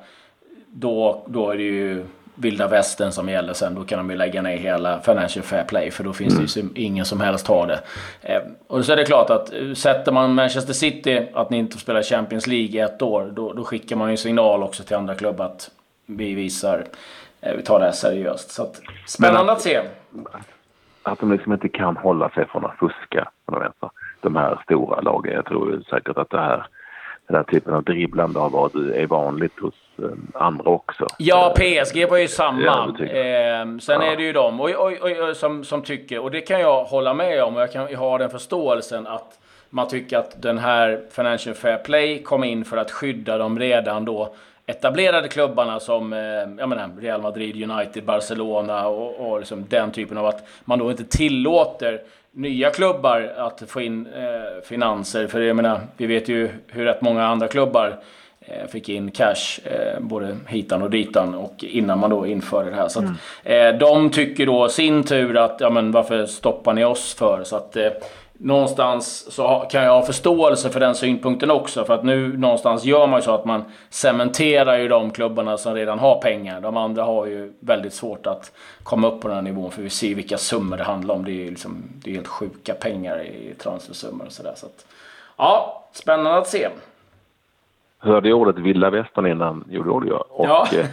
då, 0.68 1.24
då 1.28 1.50
är 1.52 1.58
det 1.58 1.64
ju 1.64 2.06
vilda 2.36 2.68
västern 2.68 3.12
som 3.12 3.30
gäller 3.30 3.54
sen. 3.54 3.76
Då 3.76 3.84
kan 3.84 3.98
de 3.98 4.10
ju 4.10 4.16
lägga 4.18 4.42
ner 4.42 4.58
hela 4.58 5.00
Financial 5.02 5.44
Fair 5.46 5.64
Play 5.64 5.92
för 5.92 6.04
då 6.04 6.14
finns 6.14 6.36
det 6.36 6.42
ju 6.42 6.48
som- 6.48 6.72
ingen 6.76 7.06
som 7.06 7.22
helst 7.22 7.48
har 7.48 7.68
det. 7.68 7.80
Eh, 8.22 8.42
och 8.68 8.86
så 8.86 8.92
är 8.92 8.96
det 8.96 9.04
klart 9.06 9.30
att 9.30 9.54
eh, 9.54 9.74
sätter 9.74 10.12
man 10.12 10.34
Manchester 10.34 10.74
City 10.74 11.28
att 11.34 11.50
ni 11.50 11.58
inte 11.58 11.78
spelar 11.78 12.02
Champions 12.04 12.48
League 12.48 12.68
i 12.76 12.80
ett 12.80 13.02
år, 13.02 13.32
då, 13.36 13.54
då 13.54 13.64
skickar 13.64 13.96
man 13.96 14.12
ju 14.12 14.18
signal 14.18 14.64
också 14.64 14.84
till 14.84 14.96
andra 14.96 15.16
klubbar 15.16 15.46
att 15.46 15.72
vi 16.06 16.34
visar, 16.34 16.86
eh, 17.42 17.54
vi 17.58 17.64
tar 17.64 17.80
det 17.80 17.86
här 17.86 17.92
seriöst. 17.92 18.52
Så 18.52 18.64
att, 18.64 18.82
spännande 19.08 19.52
att 19.52 19.62
se. 19.62 19.82
Att 21.04 21.20
de 21.20 21.32
liksom 21.32 21.54
inte 21.54 21.70
kan 21.70 21.98
hålla 21.98 22.30
sig 22.30 22.48
från 22.48 22.66
att 22.66 22.78
fuska. 22.80 23.30
De 24.22 24.36
här 24.36 24.60
stora 24.64 25.02
lagen. 25.02 25.34
Jag 25.34 25.46
tror 25.46 25.84
säkert 25.90 26.18
att 26.18 26.30
det 26.30 26.40
här 26.40 26.66
den 27.28 27.36
här 27.36 27.44
typen 27.44 27.74
av 27.74 27.84
dribblande 27.84 28.40
har 28.40 28.50
varit, 28.50 28.76
är 28.76 29.08
vanligt 29.08 29.60
hos 29.60 29.74
eh, 30.00 30.42
andra 30.42 30.64
också. 30.64 31.08
Ja, 31.18 31.54
PSG 31.58 32.10
var 32.10 32.18
ju 32.18 32.28
samma. 32.28 32.62
Ja, 32.62 32.88
det 32.92 32.98
tycker 32.98 33.16
Eh, 33.16 33.78
sen 33.78 34.02
Ja. 34.02 34.12
är 34.12 34.18
det 34.18 34.24
ju 34.24 34.34
de 34.34 34.62
och, 34.62 34.70
och, 34.70 34.92
och, 35.30 35.36
som, 35.36 35.64
som 35.64 35.82
tycker, 35.82 36.20
och 36.20 36.32
det 36.32 36.42
kan 36.42 36.60
jag 36.60 36.84
hålla 36.84 37.14
med 37.14 37.44
om, 37.44 37.56
och 37.56 37.62
jag 37.62 37.72
kan 37.72 37.96
har 37.96 38.20
den 38.20 38.30
förståelsen 38.30 39.08
att 39.08 39.40
man 39.70 39.88
tycker 39.88 40.18
att 40.18 40.42
den 40.42 40.58
här 40.58 41.02
Financial 41.12 41.56
Fair 41.56 41.78
Play 41.78 42.24
kom 42.24 42.44
in 42.44 42.66
för 42.66 42.78
att 42.78 42.92
skydda 42.92 43.38
de 43.38 43.60
redan 43.60 44.06
då 44.06 44.34
etablerade 44.72 45.28
klubbarna 45.28 45.80
som 45.80 46.14
eh, 46.14 46.20
jag 46.60 46.70
menar, 46.70 46.90
Real 47.02 47.22
Madrid, 47.22 47.72
United, 47.72 48.04
Barcelona 48.04 48.88
och, 48.88 49.32
och 49.32 49.40
liksom 49.40 49.66
den 49.70 49.92
typen 49.92 50.18
av 50.18 50.26
att 50.26 50.44
man 50.66 50.80
då 50.80 50.92
inte 50.92 51.04
tillåter 51.04 52.02
nya 52.32 52.70
klubbar 52.70 53.34
att 53.38 53.64
få 53.68 53.82
in 53.82 54.08
eh, 54.08 54.64
finanser. 54.64 55.28
För 55.28 55.42
jag 55.42 55.56
menar, 55.56 55.80
vi 55.98 56.06
vet 56.06 56.30
ju 56.30 56.50
hur 56.68 56.86
rätt 56.86 57.02
många 57.02 57.26
andra 57.26 57.48
klubbar 57.48 58.00
eh, 58.42 58.68
fick 58.68 58.90
in 58.90 59.12
cash 59.12 59.60
eh, 59.64 60.00
både 60.00 60.38
hitan 60.48 60.82
och 60.82 60.90
ditan 60.90 61.36
och 61.36 61.64
innan 61.64 62.00
man 62.00 62.10
då 62.10 62.28
införde 62.28 62.70
det 62.70 62.76
här. 62.76 62.88
Så 62.88 63.00
att, 63.00 63.06
eh, 63.44 63.80
de 63.80 64.10
tycker 64.10 64.46
då 64.46 64.70
sin 64.70 65.04
tur 65.04 65.38
att, 65.38 65.58
ja 65.60 65.70
men 65.70 65.92
varför 65.92 66.26
stoppar 66.26 66.74
ni 66.74 66.86
oss 66.86 67.14
för? 67.14 67.44
Så 67.44 67.56
att 67.56 67.76
eh, 67.76 67.90
någonstans 68.44 69.32
så 69.32 69.66
kan 69.72 69.84
jag 69.84 69.92
ha 69.94 70.02
förståelse 70.02 70.70
för 70.70 70.80
den 70.80 70.96
synpunkten 70.96 71.52
också. 71.52 71.84
För 71.86 71.94
att 71.94 72.04
nu 72.04 72.38
någonstans 72.38 72.86
gör 72.86 73.08
man 73.08 73.20
ju 73.20 73.24
så 73.24 73.32
att 73.36 73.46
man 73.46 73.64
cementerar 73.90 74.78
ju 74.78 74.88
de 74.88 75.12
klubbarna 75.12 75.58
som 75.58 75.74
redan 75.76 76.00
har 76.00 76.22
pengar. 76.22 76.62
De 76.62 76.78
andra 76.78 77.04
har 77.04 77.26
ju 77.26 77.54
väldigt 77.60 77.94
svårt 77.94 78.28
att 78.28 78.52
komma 78.84 79.08
upp 79.08 79.22
på 79.22 79.28
den 79.28 79.36
här 79.38 79.44
nivån. 79.44 79.72
För 79.72 79.82
vi 79.82 79.90
ser 79.90 80.16
vilka 80.16 80.38
summor 80.38 80.78
det 80.78 80.84
handlar 80.84 81.16
om. 81.16 81.26
Det 81.26 81.32
är 81.32 81.44
ju 81.44 81.50
liksom, 81.50 81.84
det 82.04 82.10
är 82.10 82.16
helt 82.16 82.28
sjuka 82.28 82.74
pengar 82.74 83.22
i 83.24 83.54
transfersummor 83.58 84.26
och 84.26 84.32
sådär. 84.32 84.54
Så 84.56 84.66
att, 84.66 84.86
ja, 85.38 85.84
spännande 85.94 86.38
att 86.38 86.48
se. 86.48 86.68
hörde 88.00 88.34
ordet 88.34 88.58
vilda 88.60 88.90
västern 88.90 89.26
innan 89.26 89.64
gjorde 89.70 90.08
jag. 90.08 90.24
Och 90.30 90.46
Ja. 90.46 90.68
eh, 90.74 90.86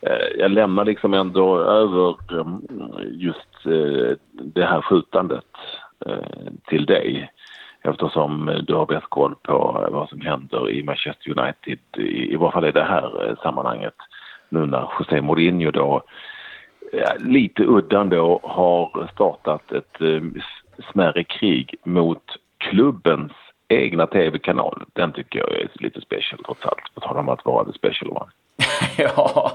eh, 0.00 0.26
jag 0.38 0.50
lämnar 0.50 0.84
liksom 0.84 1.14
ändå 1.14 1.58
över 1.60 2.08
eh, 2.10 2.46
just 3.10 3.46
det 4.32 4.64
här 4.64 4.80
skjutandet 4.82 5.44
Eh, 6.06 6.52
till 6.64 6.86
dig. 6.86 7.30
eftersom 7.82 8.48
eh, 8.48 8.58
du 8.58 8.74
har 8.74 8.86
bäst 8.86 9.06
koll 9.08 9.34
på 9.42 9.84
eh, 9.84 9.92
vad 9.92 10.08
som 10.08 10.20
händer 10.20 10.70
i 10.70 10.82
Manchester 10.82 11.38
United, 11.38 11.78
i, 11.96 12.32
i 12.32 12.36
varje 12.36 12.52
fall 12.52 12.68
i 12.68 12.72
det 12.72 12.84
här 12.84 13.36
sammanhanget, 13.42 13.94
nu 14.48 14.66
när 14.66 14.88
José 14.98 15.20
Mourinho 15.20 15.70
då 15.70 16.02
lite 17.18 17.62
udda 17.62 18.00
ändå 18.00 18.40
har 18.42 19.10
startat 19.12 19.72
ett 19.72 19.96
smärre 20.92 21.24
krig 21.24 21.74
mot 21.84 22.22
klubbens 22.58 23.32
egna 23.68 24.06
tv-kanal. 24.06 24.84
Den 24.92 25.12
tycker 25.12 25.38
jag 25.38 25.52
är 25.52 25.68
lite 25.74 26.00
special 26.00 26.44
trots 26.44 26.64
allt, 26.64 26.94
på 26.94 27.00
tal 27.00 27.16
om 27.16 27.28
att 27.28 27.44
vara 27.44 27.64
the 27.64 27.72
special 27.72 28.10
one. 28.10 28.30
ja, 28.96 29.52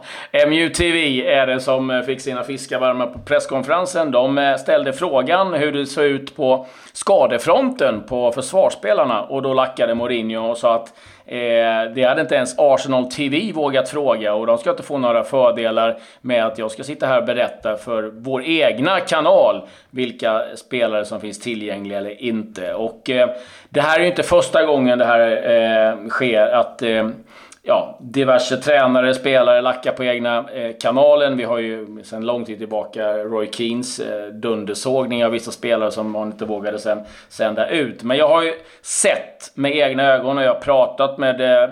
MUTV 0.48 1.26
är 1.28 1.48
det 1.48 1.60
som 1.60 1.90
eh, 1.90 2.02
fick 2.02 2.22
sina 2.22 2.44
fiskar 2.44 2.80
varma 2.80 3.06
på 3.06 3.20
presskonferensen. 3.20 4.12
De 4.12 4.38
eh, 4.38 4.58
ställde 4.58 4.94
frågan 4.94 5.54
hur 5.54 5.72
det 5.72 5.86
såg 5.86 6.06
ut 6.06 6.36
på 6.36 6.68
skadefronten 6.94 8.04
på 8.04 8.32
försvarsspelarna 8.32 9.22
och 9.22 9.42
då 9.42 9.54
lackade 9.54 9.96
Mourinho 9.96 10.50
och 10.50 10.58
sa 10.58 10.76
att 10.76 10.94
eh, 11.26 11.94
det 11.96 12.06
hade 12.10 12.22
inte 12.22 12.36
ens 12.36 12.56
Arsenal 12.60 13.12
TV 13.12 13.52
vågat 13.52 13.90
fråga 13.90 14.34
och 14.34 14.48
de 14.48 14.58
ska 14.58 14.70
inte 14.70 14.84
få 14.84 14.98
några 14.98 15.24
fördelar 15.24 15.98
med 16.22 16.46
att 16.46 16.58
jag 16.58 16.72
ska 16.72 16.84
sitta 16.84 17.08
här 17.08 17.20
och 17.20 17.26
berätta 17.26 17.78
för 17.78 18.12
vår 18.14 18.44
egna 18.44 19.00
kanal 19.00 19.62
vilka 19.90 20.42
spelare 20.56 21.06
som 21.06 21.22
finns 21.22 21.40
tillgängliga 21.40 21.98
eller 21.98 22.22
inte. 22.22 22.74
Och 22.74 23.10
eh, 23.10 23.30
det 23.70 23.82
här 23.82 24.00
är 24.00 24.04
ju 24.04 24.10
inte 24.10 24.24
första 24.24 24.66
gången 24.66 25.00
det 25.00 25.06
här 25.06 25.20
eh, 25.30 26.08
sker, 26.08 26.48
att 26.48 26.82
eh, 26.82 27.10
ja, 27.68 27.98
diverse 28.02 28.58
tränare, 28.58 29.14
spelare 29.14 29.62
lackar 29.62 29.92
på 29.92 30.04
egna 30.04 30.50
eh, 30.54 30.76
kanalen. 30.80 31.38
Vi 31.38 31.44
har 31.44 31.60
ju 31.60 32.04
sedan 32.04 32.26
lång 32.26 32.46
tid 32.46 32.58
tillbaka 32.58 33.18
Roy 33.18 33.50
Keens 33.52 34.00
eh, 34.00 34.28
dundersågning 34.28 35.26
av 35.26 35.32
vissa 35.32 35.52
spelare 35.52 35.92
som 35.92 36.12
man 36.12 36.28
inte 36.28 36.46
vågade 36.46 36.80
sen 36.80 37.00
sända 37.30 37.70
ut. 37.70 38.04
Men 38.04 38.18
jag 38.18 38.28
har 38.28 38.44
ju 38.44 38.54
sett 38.82 39.52
med 39.56 39.76
egna 39.76 40.04
ögon 40.04 40.38
och 40.38 40.44
jag 40.44 40.54
har 40.54 40.62
pratat 40.62 41.18
med 41.18 41.42
eh, 41.42 41.70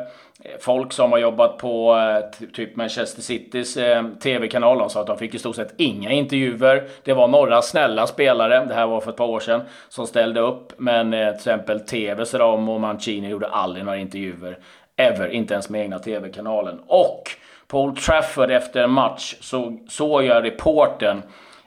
folk 0.60 0.94
som 0.94 1.12
har 1.12 1.20
jobbat 1.20 1.58
på 1.58 1.96
eh, 1.96 2.48
typ 2.54 2.76
Manchester 2.76 3.22
Citys 3.22 3.78
eh, 3.78 4.04
tv-kanal. 4.24 4.78
De 4.78 4.90
sa 4.90 5.02
att 5.02 5.08
de 5.08 5.18
fick 5.18 5.36
i 5.36 5.40
stort 5.40 5.56
sett 5.56 5.74
inga 5.78 6.12
intervjuer. 6.12 6.88
Det 7.04 7.14
var 7.14 7.28
några 7.28 7.62
snälla 7.62 8.08
spelare, 8.08 8.66
det 8.66 8.74
här 8.74 8.88
var 8.88 9.02
för 9.02 9.12
ett 9.12 9.18
par 9.18 9.28
år 9.28 9.40
sedan, 9.40 9.62
som 9.90 10.08
ställde 10.08 10.40
upp. 10.40 10.74
Men 10.78 11.14
eh, 11.14 11.28
till 11.28 11.36
exempel 11.36 11.80
TVs 11.80 12.34
ram 12.34 12.70
och 12.70 12.82
Mancini 12.82 13.30
gjorde 13.30 13.48
aldrig 13.48 13.86
några 13.86 13.98
intervjuer 13.98 14.58
ever, 14.98 15.28
inte 15.28 15.54
ens 15.54 15.70
med 15.70 15.82
egna 15.82 16.00
tv-kanalen. 16.00 16.80
Och 16.88 17.24
på 17.68 17.82
Old 17.82 17.98
Trafford 17.98 18.52
efter 18.52 18.84
en 18.84 18.92
match 18.92 19.36
så 19.40 19.78
såg 19.88 20.24
jag 20.24 20.44
reporten 20.44 21.22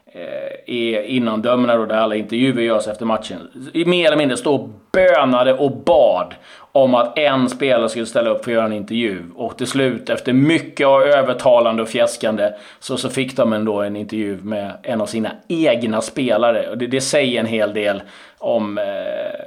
eh, 0.06 1.16
innan 1.16 1.42
dömerna 1.42 1.74
och 1.74 1.88
där 1.88 1.96
alla 1.96 2.14
intervjuer 2.14 2.62
görs 2.62 2.86
efter 2.86 3.04
matchen, 3.04 3.70
mer 3.86 4.06
eller 4.06 4.16
mindre 4.16 4.36
stå 4.36 4.70
bönade 4.96 5.52
och 5.52 5.72
bad 5.76 6.34
om 6.72 6.94
att 6.94 7.18
en 7.18 7.48
spelare 7.48 7.88
skulle 7.88 8.06
ställa 8.06 8.30
upp 8.30 8.44
för 8.44 8.50
att 8.50 8.54
göra 8.54 8.64
en 8.64 8.72
intervju. 8.72 9.22
Och 9.36 9.58
till 9.58 9.66
slut, 9.66 10.10
efter 10.10 10.32
mycket 10.32 10.86
av 10.86 11.02
övertalande 11.02 11.82
och 11.82 11.88
fjäskande, 11.88 12.50
så, 12.78 12.96
så 12.96 13.08
fick 13.08 13.36
de 13.36 13.52
ändå 13.52 13.82
en 13.82 13.96
intervju 13.96 14.38
med 14.42 14.72
en 14.82 15.00
av 15.00 15.06
sina 15.06 15.30
egna 15.48 16.00
spelare. 16.00 16.70
Och 16.70 16.78
det, 16.78 16.86
det 16.86 17.00
säger 17.00 17.40
en 17.40 17.46
hel 17.46 17.74
del 17.74 18.02
om 18.38 18.78
eh, 18.78 18.84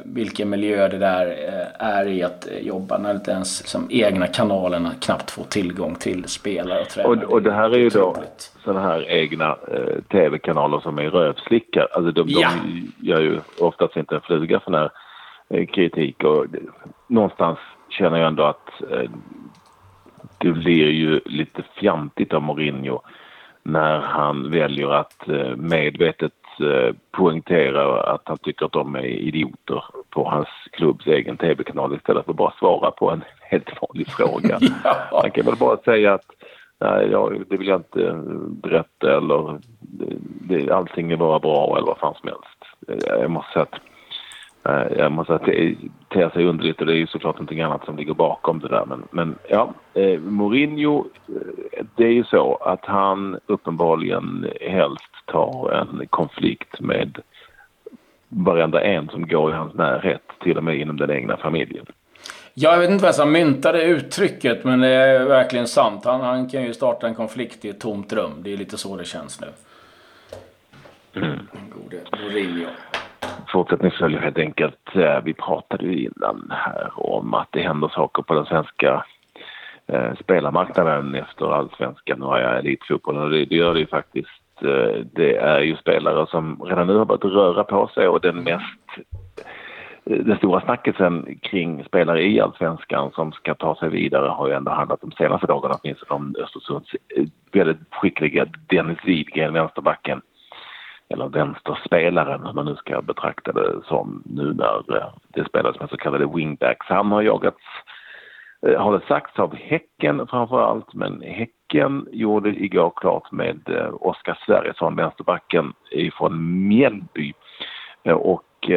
vilken 0.06 0.50
miljö 0.50 0.88
det 0.88 0.98
där 0.98 1.26
eh, 1.28 1.88
är 1.88 2.06
i 2.06 2.24
att 2.24 2.48
eh, 2.48 2.68
jobba 2.68 2.98
när 2.98 3.12
inte 3.12 3.32
ens 3.32 3.62
liksom, 3.62 3.88
egna 3.92 4.28
kanalerna 4.28 4.92
knappt 5.02 5.32
får 5.32 5.44
tillgång 5.44 5.96
till 5.96 6.28
spelare 6.28 6.82
och 6.82 6.90
tränare. 6.90 7.26
Och, 7.26 7.34
och 7.34 7.42
det 7.42 7.54
här 7.54 7.70
är 7.70 7.78
ju 7.78 7.90
då 7.90 8.16
sådana 8.64 8.82
här 8.82 9.12
egna 9.12 9.50
eh, 9.50 10.02
tv-kanaler 10.12 10.80
som 10.80 10.98
är 10.98 11.10
rövslickar. 11.10 11.88
Alltså 11.92 12.12
de, 12.12 12.26
ja. 12.28 12.50
de 12.64 13.08
gör 13.08 13.22
ju 13.22 13.40
oftast 13.60 13.96
inte 13.96 14.16
en 14.16 14.22
fluga 14.22 14.60
för 14.60 14.72
när 14.72 14.92
kritik 15.50 16.24
och 16.24 16.46
någonstans 17.08 17.60
känner 17.90 18.18
jag 18.18 18.28
ändå 18.28 18.44
att 18.44 18.82
eh, 18.92 19.10
det 20.38 20.52
blir 20.52 20.90
ju 20.90 21.20
lite 21.26 21.64
fjantigt 21.80 22.34
av 22.34 22.42
Mourinho 22.42 23.02
när 23.64 24.00
han 24.00 24.52
väljer 24.52 24.90
att 24.90 25.30
eh, 25.30 25.56
medvetet 25.56 26.34
poängtera 27.12 28.04
att 28.04 28.22
han 28.26 28.38
tycker 28.38 28.66
att 28.66 28.72
de 28.72 28.96
är 28.96 29.06
idioter 29.06 29.84
på 30.10 30.30
hans 30.30 30.48
klubbs 30.72 31.08
egen 31.08 31.38
tv-kanal 31.38 31.96
istället 31.96 32.26
för 32.26 32.32
att 32.32 32.38
bara 32.38 32.54
svara 32.60 32.92
på 32.92 33.12
en 33.12 33.24
helt 33.42 33.70
vanlig 33.82 34.08
fråga. 34.08 34.58
ja. 34.84 34.96
Han 35.12 35.32
kan 35.32 35.46
väl 35.46 35.56
bara 35.56 35.78
säga 35.78 36.14
att 36.14 36.26
nej, 36.80 37.08
ja, 37.12 37.32
det 37.50 37.58
vill 37.58 37.68
jag 37.68 37.80
inte 37.80 38.22
berätta 38.50 39.18
eller 39.18 39.60
det, 40.48 40.72
allting 40.72 41.12
är 41.12 41.18
bara 41.18 41.40
bra 41.40 41.78
eller 41.78 41.88
vad 41.88 41.98
fan 41.98 42.16
som 42.22 42.30
helst. 42.30 43.06
Jag 43.06 43.32
måste 43.32 43.54
säga 43.54 43.64
att 43.64 43.80
Eh, 43.80 43.89
jag 44.98 45.12
måste 45.12 45.34
säga 45.34 45.40
att 45.40 45.46
det 45.46 45.76
ter 46.10 46.30
sig 46.30 46.46
underligt 46.46 46.80
och 46.80 46.86
det 46.86 46.94
är 46.94 46.98
ju 46.98 47.08
såklart 47.08 47.36
någonting 47.36 47.62
annat 47.62 47.86
som 47.86 47.98
ligger 47.98 48.14
bakom 48.14 48.60
det 48.60 48.68
där. 48.68 48.86
Men, 48.86 49.04
men 49.12 49.36
ja, 49.50 49.74
eh, 49.94 50.20
Mourinho, 50.20 51.06
eh, 51.28 51.86
det 51.96 52.04
är 52.04 52.12
ju 52.12 52.24
så 52.24 52.56
att 52.56 52.86
han 52.86 53.40
uppenbarligen 53.46 54.48
helst 54.62 55.14
tar 55.26 55.72
en 55.72 56.08
konflikt 56.10 56.80
med 56.80 57.18
varenda 58.30 58.82
en 58.82 59.10
som 59.10 59.28
går 59.28 59.52
i 59.52 59.54
hans 59.54 59.74
närhet, 59.74 60.22
till 60.44 60.58
och 60.58 60.64
med 60.64 60.76
inom 60.76 60.98
den 60.98 61.12
egna 61.12 61.38
familjen. 61.38 61.86
Jag 62.54 62.80
vet 62.80 62.90
inte 62.90 63.04
vem 63.04 63.14
som 63.14 63.32
myntade 63.32 63.84
uttrycket, 63.84 64.64
men 64.64 64.80
det 64.80 64.88
är 64.88 65.26
verkligen 65.26 65.68
sant. 65.68 66.06
Han, 66.06 66.22
han 66.22 66.50
kan 66.50 66.64
ju 66.64 66.74
starta 66.74 67.08
en 67.08 67.16
konflikt 67.16 67.66
i 67.66 67.70
ett 67.70 67.80
tomt 67.80 68.14
rum. 68.14 68.32
Det 68.38 68.54
är 68.54 68.58
lite 68.58 68.78
så 68.78 68.98
det 68.98 69.06
känns 69.06 69.42
nu. 69.42 69.48
Mm. 71.22 71.40
Gode 71.70 71.98
Mourinho 72.22 72.66
fortsättning 73.52 73.92
följer 73.92 74.20
helt 74.20 74.38
enkelt. 74.38 74.96
Eh, 74.96 75.24
vi 75.24 75.34
pratade 75.34 75.86
ju 75.86 76.04
innan 76.04 76.48
här 76.50 76.92
om 76.96 77.34
att 77.34 77.48
det 77.52 77.62
händer 77.62 77.88
saker 77.88 78.24
på 78.24 78.34
den 78.34 78.46
svenska 78.46 79.06
eh, 79.88 80.14
spelarmarknaden 80.20 81.16
efter 81.16 81.54
allsvenskan 81.54 82.24
och 82.24 82.40
elitfotbollen 82.40 83.24
och 83.24 83.30
det, 83.30 83.46
det 83.46 83.56
gör 83.56 83.74
det 83.74 83.80
ju 83.80 83.88
faktiskt. 83.88 84.62
Eh, 84.62 85.06
det 85.14 85.36
är 85.36 85.60
ju 85.60 85.76
spelare 85.76 86.28
som 86.28 86.64
redan 86.64 86.88
nu 86.88 86.96
har 86.96 87.06
börjat 87.06 87.24
röra 87.24 87.64
på 87.64 87.88
sig 87.88 88.08
och 88.08 88.22
den 88.22 88.44
mest 88.44 88.80
den 90.04 90.38
stora 90.38 90.62
snackisen 90.62 91.40
kring 91.42 91.84
spelare 91.84 92.24
i 92.24 92.42
allsvenskan 92.42 93.12
som 93.12 93.32
ska 93.32 93.56
ta 93.56 93.76
sig 93.76 93.90
vidare 93.90 94.28
har 94.28 94.48
ju 94.48 94.54
ändå 94.54 94.72
handlat 94.72 95.02
de 95.02 95.12
senaste 95.12 95.48
dagarna 95.48 95.76
åtminstone 95.84 96.12
om 96.12 96.36
Östersunds 96.44 96.90
väldigt 97.52 97.78
skickliga 97.92 98.46
Dennis 98.70 98.98
Widgren, 99.04 99.54
vänsterbacken 99.54 100.22
eller 101.10 101.30
vänsterspelaren, 101.30 102.46
hur 102.46 102.54
man 102.54 102.66
nu 102.66 102.76
ska 102.76 103.02
betrakta 103.02 103.52
det 103.52 103.82
som 103.86 104.24
nu 104.26 104.54
när 104.54 104.98
eh, 104.98 105.14
det 105.28 105.46
spelas 105.46 105.80
med 105.80 105.90
så 105.90 105.98
kallade 105.98 106.28
wingbacks. 106.36 106.86
Han 106.90 107.12
har 107.12 107.22
jagats, 107.22 107.64
eh, 108.68 108.82
har 108.82 108.94
det 108.94 109.06
sagts, 109.08 109.40
av 109.40 109.56
Häcken 109.56 110.28
framför 110.28 110.62
allt, 110.62 110.94
men 110.94 111.22
Häcken 111.22 112.08
gjorde 112.12 112.50
igår 112.50 112.94
klart 112.96 113.32
med 113.32 113.70
eh, 113.70 113.94
Oskar 113.94 114.40
Sverrisson, 114.46 114.96
vänsterbacken 114.96 115.74
ifrån 115.92 116.68
Mjällby. 116.68 117.34
Och 118.16 118.70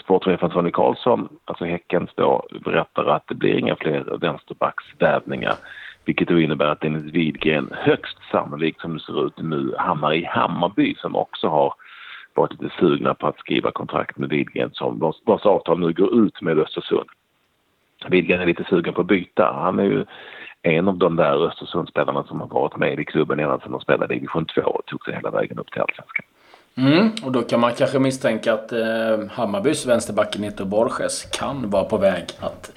sportchefen 0.00 0.50
Sonny 0.50 0.70
Karlsson, 0.70 1.28
alltså 1.44 1.64
Häckens 1.64 2.10
då, 2.14 2.46
berättar 2.64 3.04
att 3.04 3.24
det 3.28 3.34
blir 3.34 3.58
inga 3.58 3.76
fler 3.76 4.18
vänsterbacksvärvningar 4.20 5.54
vilket 6.10 6.28
då 6.28 6.40
innebär 6.40 6.66
att 6.66 6.80
Dennis 6.80 7.14
Widgren 7.14 7.68
högst 7.72 8.18
sannolikt 8.32 8.80
som 8.80 8.94
det 8.94 9.00
ser 9.00 9.26
ut 9.26 9.38
nu 9.38 9.74
hamnar 9.78 10.12
i 10.12 10.24
Hammarby 10.24 10.94
som 10.94 11.16
också 11.16 11.48
har 11.48 11.74
varit 12.34 12.52
lite 12.52 12.74
sugna 12.78 13.14
på 13.14 13.26
att 13.26 13.38
skriva 13.38 13.70
kontrakt 13.70 14.18
med 14.18 14.28
Widgren 14.28 14.70
som 14.72 14.98
vars, 14.98 15.16
vars 15.24 15.46
avtal 15.46 15.80
nu 15.80 15.92
går 15.92 16.26
ut 16.26 16.42
med 16.42 16.58
Östersund. 16.58 17.08
Widgren 18.08 18.40
är 18.40 18.46
lite 18.46 18.64
sugen 18.64 18.94
på 18.94 19.00
att 19.00 19.06
byta. 19.06 19.52
Han 19.52 19.78
är 19.78 19.84
ju 19.84 20.04
en 20.62 20.88
av 20.88 20.96
de 20.98 21.16
där 21.16 21.46
Östersundsspelarna 21.46 22.24
som 22.24 22.40
har 22.40 22.48
varit 22.48 22.76
med 22.76 23.00
i 23.00 23.04
klubben 23.04 23.40
ända 23.40 23.60
sedan 23.60 23.72
de 23.72 23.80
spelade 23.80 24.14
i 24.14 24.18
division 24.18 24.46
2 24.46 24.60
och 24.60 24.86
tog 24.86 25.04
sig 25.04 25.14
hela 25.14 25.30
vägen 25.30 25.58
upp 25.58 25.70
till 25.72 25.80
allsvenskan. 25.80 26.24
Mm, 26.74 27.10
och 27.24 27.32
då 27.32 27.42
kan 27.42 27.60
man 27.60 27.72
kanske 27.72 27.98
misstänka 27.98 28.54
att 28.54 28.72
eh, 28.72 29.28
Hammarbys 29.30 29.86
vänsterback 29.86 30.38
Nito 30.38 30.64
Borges 30.64 31.24
kan 31.38 31.70
vara 31.70 31.84
på 31.84 31.96
väg 31.96 32.24
att 32.40 32.72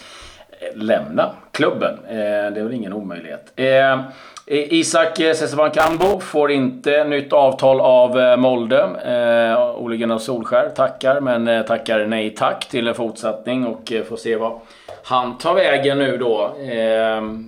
lämna 0.75 1.29
klubben. 1.51 1.99
Eh, 2.07 2.15
det 2.15 2.59
är 2.59 2.63
väl 2.63 2.73
ingen 2.73 2.93
omöjlighet. 2.93 3.53
Eh, 3.55 3.99
Isak 4.45 5.19
eh, 5.19 5.33
Sesebankambo 5.33 6.19
får 6.19 6.51
inte 6.51 7.03
nytt 7.03 7.33
avtal 7.33 7.81
av 7.81 8.39
Molde. 8.39 8.81
Eh, 9.05 9.81
Ole 9.83 9.97
Gunnar 9.97 10.17
Solskär 10.17 10.69
tackar, 10.69 11.21
men 11.21 11.65
tackar 11.65 12.05
nej 12.05 12.29
tack 12.29 12.69
till 12.69 12.87
en 12.87 12.95
fortsättning 12.95 13.67
och 13.67 13.93
får 14.09 14.17
se 14.17 14.35
vad 14.35 14.59
han 15.03 15.37
tar 15.37 15.53
vägen 15.53 15.99
nu 15.99 16.17
då. 16.17 16.51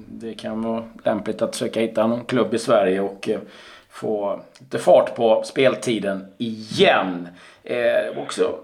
Det 0.07 0.33
kan 0.33 0.61
vara 0.61 0.83
lämpligt 1.03 1.41
att 1.41 1.55
försöka 1.55 1.79
hitta 1.79 2.07
någon 2.07 2.25
klubb 2.25 2.53
i 2.53 2.59
Sverige 2.59 2.99
och 2.99 3.29
få 3.89 4.39
lite 4.59 4.77
fart 4.77 5.15
på 5.15 5.41
speltiden 5.45 6.25
igen. 6.37 7.27
Också 8.17 8.55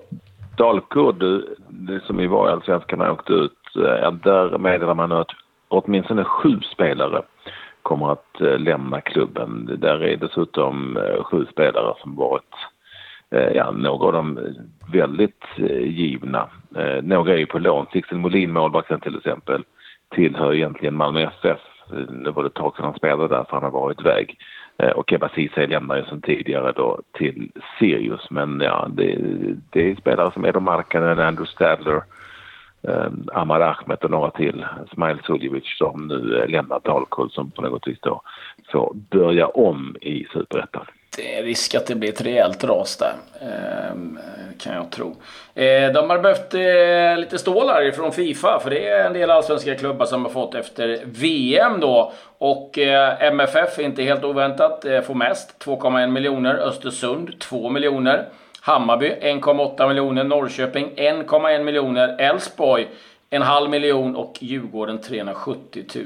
Dalkurd, 0.57 1.45
det 1.69 1.99
som 2.07 2.17
vi 2.17 2.27
var 2.27 2.49
i 2.49 2.51
Allsvenskan, 2.51 3.01
åkte 3.01 3.33
ut 3.33 3.60
Eh, 3.75 4.11
där 4.11 4.57
meddelar 4.57 4.93
man 4.93 5.11
att 5.11 5.31
åtminstone 5.67 6.23
sju 6.23 6.59
spelare 6.73 7.21
kommer 7.81 8.11
att 8.11 8.41
eh, 8.41 8.59
lämna 8.59 9.01
klubben. 9.01 9.77
Där 9.81 10.03
är 10.03 10.17
dessutom 10.17 10.97
eh, 10.97 11.23
sju 11.23 11.45
spelare 11.51 11.93
som 12.01 12.15
varit 12.15 12.55
ja, 13.53 13.71
några 13.71 14.05
av 14.05 14.13
dem 14.13 14.39
väldigt 14.93 15.45
givna. 15.83 16.49
Några 17.01 17.33
är 17.33 17.37
ju 17.37 17.45
på 17.45 17.59
lån. 17.59 17.85
Sixten 17.93 18.19
Molin, 18.19 18.53
målvakten 18.53 18.99
till 18.99 19.17
exempel, 19.17 19.63
tillhör 20.15 20.53
egentligen 20.53 20.95
Malmö 20.95 21.21
FF. 21.21 21.59
Det 22.23 22.31
var 22.31 22.45
ett 22.45 22.53
tag 22.53 22.75
sedan 22.75 22.85
han 22.85 22.93
spelade 22.93 23.27
där, 23.27 23.43
för 23.43 23.51
han 23.51 23.63
har 23.63 23.71
varit 23.71 24.01
iväg. 24.01 24.37
Och 24.95 25.13
Ebba 25.13 25.29
Ceesay 25.29 25.67
lämnar 25.67 25.97
ju 25.97 26.03
sedan 26.03 26.21
tidigare 26.21 26.71
då 26.71 26.99
till 27.11 27.51
Sirius. 27.79 28.31
Men 28.31 28.61
ja, 28.61 28.87
det, 28.93 29.17
det 29.69 29.91
är 29.91 29.95
spelare 29.95 30.31
som 30.33 30.45
Edo 30.45 30.59
Markkanen, 30.59 31.19
Andrew 31.19 31.51
Stadler, 31.51 31.95
eh, 31.95 32.01
Ahmad 33.33 33.61
Ahmed 33.61 33.97
och 34.03 34.11
några 34.11 34.31
till, 34.31 34.65
Smail 34.93 35.17
Suljevic 35.25 35.77
som 35.77 36.07
nu 36.07 36.39
eh, 36.39 36.49
lämnar 36.49 36.79
Dalkurd 36.83 37.31
som 37.31 37.51
på 37.51 37.61
något 37.61 37.87
vis 37.87 37.99
då 38.01 38.21
får 38.71 38.93
börja 38.93 39.47
om 39.47 39.95
i 40.01 40.25
Superettan. 40.33 40.85
Det 41.17 41.37
är 41.37 41.43
risk 41.43 41.75
att 41.75 41.87
det 41.87 41.95
blir 41.95 42.09
ett 42.09 42.21
rejält 42.21 42.63
ras 42.63 42.97
där, 42.97 43.13
ehm, 43.41 44.19
kan 44.59 44.75
jag 44.75 44.91
tro. 44.91 45.15
Eh, 45.53 45.91
de 45.93 46.09
har 46.09 46.19
behövt 46.19 46.53
eh, 46.53 47.19
lite 47.19 47.37
stålar 47.37 47.91
från 47.91 48.11
Fifa, 48.11 48.59
för 48.63 48.69
det 48.69 48.87
är 48.87 49.05
en 49.05 49.13
del 49.13 49.31
allsvenska 49.31 49.75
klubbar 49.75 50.05
som 50.05 50.25
har 50.25 50.31
fått 50.31 50.55
efter 50.55 50.99
VM 51.05 51.79
då. 51.79 52.13
Och 52.37 52.77
MFF, 53.19 53.79
inte 53.79 54.03
helt 54.03 54.23
oväntat, 54.23 54.85
får 55.05 55.15
mest, 55.15 55.65
2,1 55.65 56.07
miljoner. 56.07 56.55
Östersund, 56.55 57.39
2 57.39 57.69
miljoner. 57.69 58.29
Hammarby 58.63 59.09
1,8 59.21 59.87
miljoner, 59.87 60.23
Norrköping 60.23 60.91
1,1 60.95 61.63
miljoner, 61.63 62.15
Elfsborg 62.19 62.87
en 63.33 63.41
halv 63.41 63.69
miljon 63.69 64.15
och 64.15 64.37
Djurgården 64.39 65.01
370 65.01 65.83
000 65.95 66.05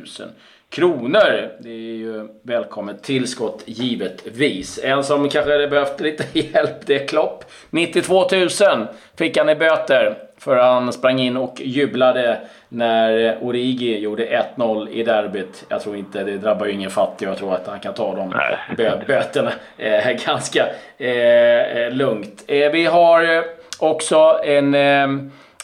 kronor. 0.70 1.52
Det 1.60 1.70
är 1.70 1.96
ju 1.96 2.28
välkommet 2.42 3.04
tillskott 3.04 3.64
givetvis. 3.66 4.80
En 4.84 5.04
som 5.04 5.30
kanske 5.30 5.52
hade 5.52 5.68
behövt 5.68 6.00
lite 6.02 6.40
hjälp, 6.40 6.86
det 6.86 7.04
är 7.04 7.08
Klopp. 7.08 7.46
92 7.70 8.28
000 8.32 8.88
fick 9.16 9.38
han 9.38 9.50
i 9.50 9.56
böter 9.56 10.18
för 10.38 10.56
han 10.56 10.94
sprang 10.94 11.20
in 11.20 11.38
och 11.38 11.62
jublade 11.62 12.38
när 12.70 13.38
Origi 13.42 14.00
gjorde 14.00 14.46
1-0 14.56 14.89
i 14.89 15.04
derbyt. 15.04 15.65
Jag 15.70 15.82
tror 15.82 15.96
inte, 15.96 16.24
det 16.24 16.38
drabbar 16.38 16.65
ju 16.65 16.72
ingen 16.72 16.89
fattig. 16.89 17.27
Jag 17.27 17.38
tror 17.38 17.54
att 17.54 17.68
han 17.68 17.80
kan 17.80 17.94
ta 17.94 18.15
de 18.15 18.34
bö 18.77 18.92
böterna 19.08 19.51
eh, 19.77 20.12
ganska 20.25 20.65
eh, 20.98 21.92
lugnt. 21.92 22.44
Eh, 22.48 22.72
vi 22.72 22.86
har 22.86 23.44
också 23.80 24.39
en 24.44 24.75
eh, 24.75 25.08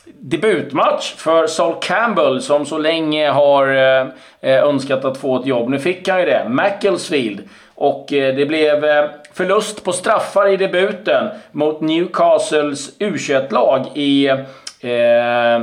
debutmatch 0.05 1.13
för 1.15 1.47
Sol 1.47 1.75
Campbell 1.81 2.41
som 2.41 2.65
så 2.65 2.77
länge 2.77 3.29
har 3.29 3.67
eh, 3.67 4.07
önskat 4.41 5.05
att 5.05 5.17
få 5.17 5.39
ett 5.39 5.45
jobb. 5.45 5.69
Nu 5.69 5.79
fick 5.79 6.07
han 6.07 6.19
ju 6.19 6.25
det. 6.25 6.49
Macclesfield. 6.49 7.39
Och 7.81 8.13
eh, 8.13 8.35
det 8.35 8.45
blev 8.45 8.85
eh, 8.85 9.09
förlust 9.33 9.83
på 9.83 9.91
straffar 9.91 10.47
i 10.47 10.57
debuten 10.57 11.27
mot 11.51 11.81
Newcastles 11.81 12.99
U21-lag 12.99 13.85
i 13.95 14.27
eh, 14.81 15.61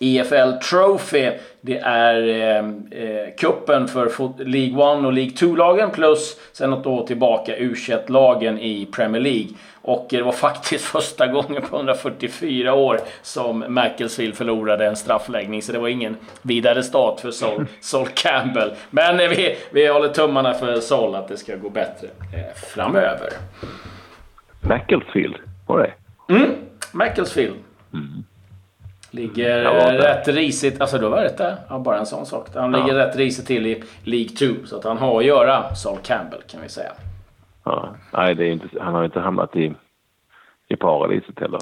EFL 0.00 0.52
Trophy. 0.70 1.30
Det 1.60 1.78
är 1.78 2.28
eh, 2.28 2.58
eh, 3.02 3.34
kuppen 3.38 3.88
för 3.88 4.10
League 4.44 4.98
1 4.98 5.04
och 5.04 5.12
League 5.12 5.32
2-lagen 5.32 5.90
plus 5.90 6.36
sen 6.52 6.70
något 6.70 6.86
år 6.86 7.06
tillbaka 7.06 7.56
U21-lagen 7.56 8.58
i 8.58 8.86
Premier 8.86 9.22
League. 9.22 9.48
Och 9.82 10.06
det 10.10 10.22
var 10.22 10.32
faktiskt 10.32 10.84
första 10.92 11.26
gången 11.26 11.62
på 11.62 11.76
144 11.76 12.74
år 12.74 13.00
som 13.22 13.64
Macclesfield 13.68 14.34
förlorade 14.34 14.86
en 14.86 14.96
straffläggning. 14.96 15.62
Så 15.62 15.72
det 15.72 15.78
var 15.78 15.88
ingen 15.88 16.16
vidare 16.42 16.82
start 16.82 17.20
för 17.20 17.30
Sol, 17.30 17.66
Sol 17.80 18.06
Campbell. 18.14 18.72
Men 18.90 19.16
vi, 19.16 19.56
vi 19.70 19.86
håller 19.86 20.08
tummarna 20.08 20.54
för 20.54 20.80
Sol 20.80 21.14
att 21.14 21.28
det 21.28 21.36
ska 21.36 21.56
gå 21.56 21.70
bättre 21.70 22.06
eh, 22.06 22.56
framöver. 22.74 23.28
Macclesfield, 24.60 25.36
var 25.66 25.78
det? 25.78 25.92
Mm, 26.34 26.50
Macclesfield. 26.92 27.54
Mm. 27.92 28.24
Ligger 29.10 29.64
rätt 29.98 30.28
risigt, 30.28 30.80
alltså 30.80 30.98
du 30.98 31.06
har 31.06 31.16
rätt 31.16 31.38
där. 31.38 31.56
Ja, 31.68 31.78
bara 31.78 31.98
en 31.98 32.06
sån 32.06 32.26
sak. 32.26 32.46
Han 32.54 32.72
ligger 32.72 32.94
rätt 32.94 33.16
risigt 33.16 33.46
till 33.46 33.66
i 33.66 33.82
League 34.04 34.28
2. 34.28 34.46
Så 34.66 34.76
att 34.76 34.84
han 34.84 34.98
har 34.98 35.18
att 35.18 35.24
göra, 35.24 35.74
Sol 35.74 35.98
Campbell 36.02 36.42
kan 36.46 36.62
vi 36.62 36.68
säga. 36.68 36.92
Ja, 37.64 37.94
nej, 38.12 38.34
det 38.34 38.44
är 38.44 38.52
inte, 38.52 38.68
han 38.80 38.94
har 38.94 39.04
inte 39.04 39.20
hamnat 39.20 39.56
i, 39.56 39.74
i 40.68 40.76
paradiset 40.76 41.40
heller. 41.40 41.60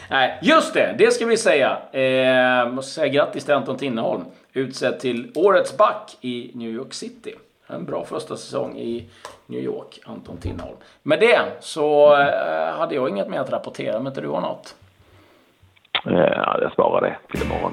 Nej, 0.10 0.38
just 0.42 0.74
det! 0.74 0.94
Det 0.98 1.10
ska 1.10 1.26
vi 1.26 1.36
säga. 1.36 1.78
Eh, 1.92 2.72
måste 2.72 2.92
säga 2.92 3.08
grattis 3.08 3.44
till 3.44 3.54
Anton 3.54 3.76
Tinnerholm. 3.76 4.24
Utsedd 4.52 5.00
till 5.00 5.32
Årets 5.34 5.76
back 5.76 6.16
i 6.20 6.50
New 6.54 6.70
York 6.70 6.94
City. 6.94 7.34
En 7.66 7.84
bra 7.84 8.04
första 8.04 8.36
säsong 8.36 8.76
i 8.78 9.08
New 9.46 9.60
York, 9.60 10.00
Anton 10.04 10.36
Tinnerholm. 10.36 10.76
Med 11.02 11.20
det 11.20 11.40
så 11.60 12.16
eh, 12.20 12.78
hade 12.78 12.94
jag 12.94 13.08
inget 13.08 13.28
mer 13.28 13.40
att 13.40 13.52
rapportera, 13.52 13.98
men 13.98 14.06
inte 14.06 14.20
du 14.20 14.28
har 14.28 14.40
något? 14.40 14.74
Ja, 16.04 16.58
jag 16.62 16.72
sparar 16.72 17.00
det 17.00 17.16
till 17.30 17.46
imorgon. 17.46 17.72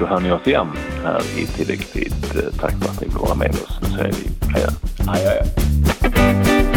Då 0.00 0.06
hör 0.06 0.20
ni 0.20 0.32
oss 0.32 0.46
igen 0.46 0.68
här 1.04 1.20
i 1.38 1.46
tilläggstid. 1.46 2.12
Tack 2.60 2.72
för 2.72 2.90
att 2.90 3.00
ni 3.00 3.10
får 3.10 3.26
vara 3.26 3.34
med 3.34 3.50
oss. 3.50 3.78
Nu 3.82 3.88
säger 3.88 4.12
vi 4.12 4.52
hej. 4.52 4.66
Adjö. 5.08 5.75
Música 6.14 6.75